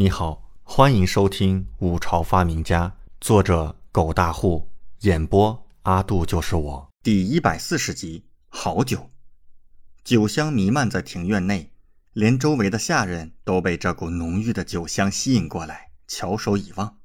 [0.00, 2.88] 你好，欢迎收听《五朝发明家》，
[3.20, 8.24] 作者狗大户，演播阿杜就是我，第一百四十集。
[8.48, 9.10] 好酒，
[10.02, 11.70] 酒香弥漫在庭院内，
[12.14, 16.96] 连周围的下人都被这股浓郁的酒香吸引过来，翘首以望。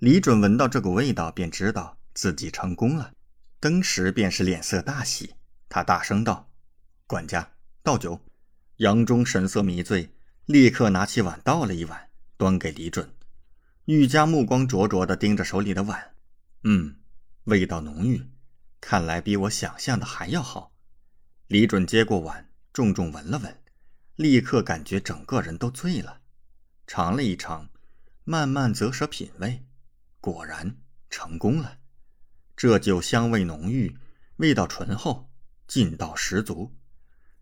[0.00, 3.12] 李准闻到这股味道，便知道自己成功了，
[3.60, 5.36] 登时便是脸色大喜。
[5.68, 6.48] 他大声道
[7.06, 7.52] ：“管家，
[7.84, 8.20] 倒酒。”
[8.78, 10.10] 杨忠神色迷醉，
[10.46, 12.02] 立刻拿起碗倒了一碗。
[12.36, 13.14] 端给李准，
[13.86, 16.14] 玉家目光灼灼地盯着手里的碗，
[16.64, 16.96] 嗯，
[17.44, 18.22] 味道浓郁，
[18.80, 20.72] 看来比我想象的还要好。
[21.46, 23.62] 李准接过碗，重重闻了闻，
[24.16, 26.20] 立刻感觉整个人都醉了。
[26.86, 27.70] 尝了一尝，
[28.24, 29.64] 慢慢择舌品味，
[30.20, 30.76] 果然
[31.08, 31.78] 成功了。
[32.54, 33.96] 这酒香味浓郁，
[34.36, 35.30] 味道醇厚，
[35.66, 36.76] 劲道十足。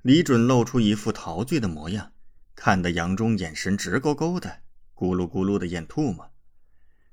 [0.03, 2.13] 李准露出一副陶醉的模样，
[2.55, 4.64] 看得杨忠眼神直勾勾的。
[4.95, 6.31] 咕噜咕噜的咽吐沫，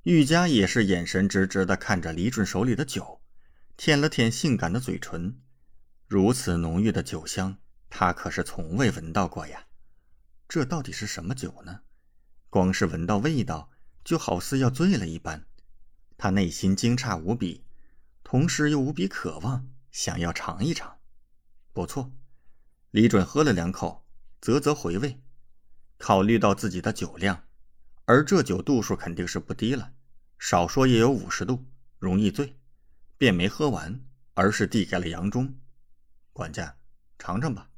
[0.04, 3.22] 玉佳也是眼神直直的看着李准手里的酒，
[3.76, 5.40] 舔了舔性感的嘴唇。
[6.08, 7.58] 如此浓郁的酒香，
[7.90, 9.66] 他可是从未闻到过呀！
[10.48, 11.82] 这到底是什么酒呢？
[12.50, 13.72] 光是闻到味道，
[14.04, 15.48] 就好似要醉了一般。
[16.18, 17.64] 他内心惊诧无比，
[18.24, 21.00] 同时又无比渴望，想要尝一尝。
[21.74, 22.12] 不错，
[22.92, 24.06] 李准喝了两口，
[24.40, 25.20] 啧啧回味，
[25.98, 27.46] 考虑到自己的酒量。
[28.12, 29.94] 而这酒度数肯定是不低了，
[30.38, 31.64] 少说也有五十度，
[31.98, 32.58] 容易醉，
[33.18, 35.56] 便没喝完，而是递给了杨忠。
[36.34, 36.76] 管家，
[37.18, 37.70] 尝尝吧，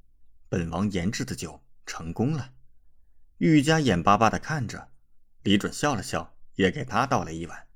[0.50, 2.52] 本王研制的酒成功了。
[3.38, 4.90] 玉家眼巴巴的看着，
[5.44, 7.68] 李准笑了笑，也给他倒了一碗。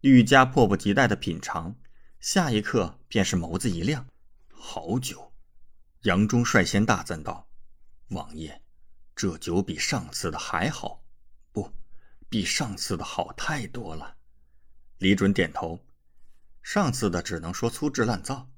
[0.00, 1.76] 玉家迫不及待的品尝，
[2.18, 4.04] 下一刻便是眸子一亮，
[4.50, 5.32] 好酒！
[6.00, 7.48] 杨忠率先大赞道
[8.10, 8.64] ：“王爷，
[9.14, 11.04] 这酒比上次的还好。”
[12.28, 14.16] 比上次的好太多了，
[14.98, 15.82] 李准点头。
[16.62, 18.50] 上次的只能说粗制滥造，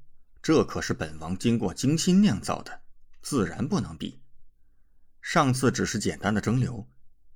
[0.43, 2.81] 这可是本王经过精心酿造的，
[3.23, 4.21] 自然不能比。
[5.23, 6.85] 上次只是简单的蒸馏，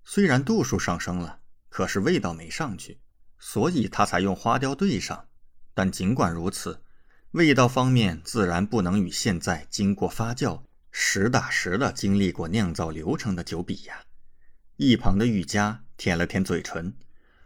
[0.05, 2.99] 虽然度数上升了，可是味道没上去，
[3.39, 5.28] 所以他才用花雕兑上。
[5.73, 6.83] 但尽管如此，
[7.33, 14.05] 味道方面自然不能与现在经过发酵、实打实的经历过酿造流程的酒比呀。
[14.77, 16.97] 一旁的玉佳舔了舔嘴唇，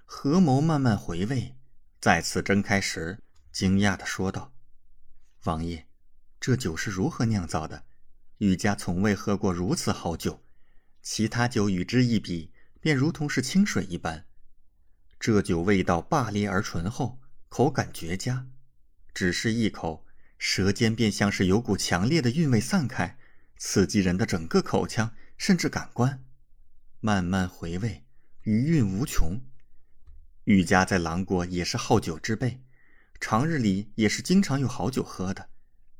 [0.07, 1.55] 合眸慢慢回味，
[2.01, 3.19] 再次睁开时，
[3.53, 4.55] 惊讶地说道
[5.45, 5.87] ：“王爷，
[6.41, 7.85] 这酒是如何酿造的？
[8.39, 10.43] 玉家从未喝过如此好酒，
[11.03, 12.51] 其他酒与之一比，
[12.81, 14.25] 便如同是清水一般。
[15.21, 18.47] 这酒味道霸烈而醇厚，口感绝佳，
[19.13, 20.07] 只是一口，
[20.39, 23.19] 舌尖便像是有股强烈的韵味散开，
[23.59, 26.25] 刺激人的整个口腔，甚至感官。”
[27.01, 28.05] 慢慢回味，
[28.43, 29.41] 余韵无穷。
[30.45, 32.61] 玉家在狼国也是好酒之辈，
[33.21, 35.49] 常日里也是经常有好酒喝的。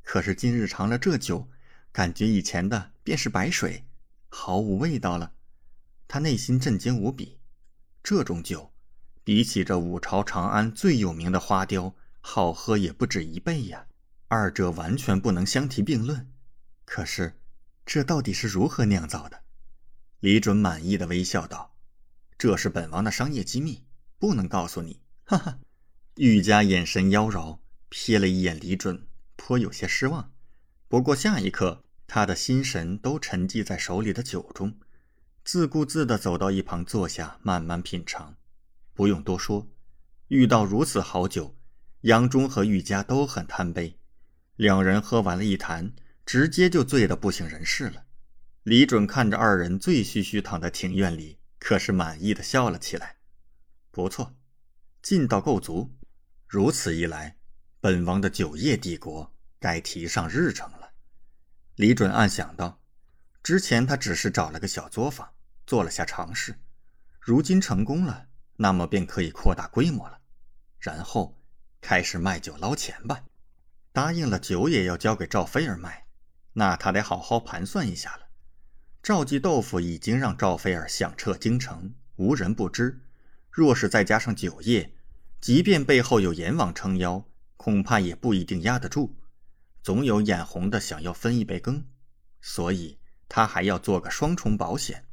[0.03, 1.49] 可是今日尝了这酒，
[1.93, 3.87] 感觉以前的便是白水，
[4.29, 5.35] 毫无味道了。
[6.09, 7.39] 他内心震惊无比。
[8.03, 8.73] 这种酒，
[9.23, 13.87] 比起这五朝长安最有名的花雕，好喝也不止一倍呀。
[14.27, 16.33] 二者完全不能相提并论。
[16.85, 17.39] 可是，
[17.87, 19.41] 这到底是如何酿造的？
[20.21, 21.77] 李准满意的微笑道
[22.37, 23.85] ：“这是本王的商业机密，
[24.19, 25.59] 不能告诉你。”哈哈，
[26.17, 29.07] 玉家眼神妖娆，瞥了一眼李准，
[29.37, 30.33] 颇有些失望。
[30.89, 34.77] 不过下一刻，他的心神都沉寂在手里的酒中，
[35.45, 38.35] 自顾自地走到一旁坐下，慢慢品尝。
[38.95, 39.69] 不用多说，
[40.27, 41.57] 遇到如此好酒，
[42.01, 43.97] 杨忠和玉家都很贪杯。
[44.57, 45.93] 两人喝完了一坛，
[46.27, 48.07] 直接就醉得不省人事了。
[48.69, 53.17] 李准看着二人醉醺醺躺在庭院里，可是满意的笑了起来。
[53.91, 54.37] 不错，
[55.01, 55.97] 劲道够足。
[56.47, 57.39] 如此一来，
[57.81, 60.91] 本王的酒业帝国该提上日程了。
[61.77, 62.83] 李准暗想道
[63.43, 65.33] ：“之前他只是找了个小作坊，
[65.67, 66.55] 做了下尝试，
[67.19, 68.27] 如今成功了，
[68.57, 70.21] 那么便可以扩大规模了，
[70.79, 71.41] 然后
[71.81, 73.25] 开始卖酒捞钱吧。
[73.93, 76.07] 答应了酒也要交给赵飞儿卖，
[76.53, 78.25] 那他得好好盘算一下了。”
[79.03, 83.01] 赵记豆腐已经让赵菲儿响彻京城，无人不知。
[83.51, 84.93] 若是再加上酒业，
[85.41, 87.25] 即便背后有阎王撑腰，
[87.57, 89.17] 恐怕也不一定压得住。
[89.83, 91.87] 总有眼红的想要分一杯羹，
[92.41, 92.99] 所以
[93.29, 95.07] 他还要做个双重保险。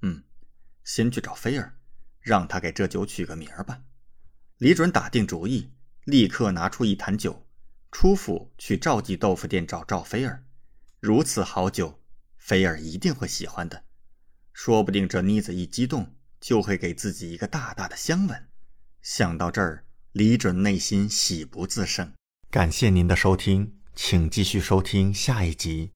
[0.00, 0.22] 嗯，
[0.82, 1.74] 先去找菲儿，
[2.20, 3.82] 让他给这酒取个名儿吧。
[4.58, 5.70] 李准打定主意，
[6.04, 7.46] 立刻拿出一坛酒，
[7.90, 10.44] 出府去赵记豆腐店找赵菲儿。
[10.98, 12.01] 如此好酒。
[12.44, 13.84] 菲儿一定会喜欢的。
[14.52, 18.48] 说不定这妮子一激动，就会给自己一个大大的香吻。
[19.00, 22.12] 想到这儿，李准内心喜不自胜。
[22.50, 25.90] 感谢您的收听，请继续收听下一集。